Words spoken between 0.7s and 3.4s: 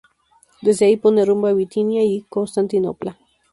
ahí pone rumbo a Bitinia y Constantinopla.